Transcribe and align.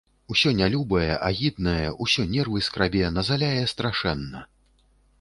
Усё 0.35 0.53
нялюбае, 0.59 1.09
агіднае, 1.29 1.87
усё 2.07 2.27
нервы 2.33 2.65
скрабе, 2.71 3.07
назаляе 3.21 3.63
страшэнна. 3.77 4.47